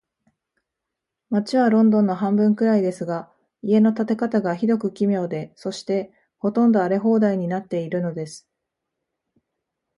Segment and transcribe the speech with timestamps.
[1.29, 8.49] 街はロンドンの半分くらいですが、家の建て方が、ひどく奇妙で、そして、ほとんど荒れ放題になっているのです。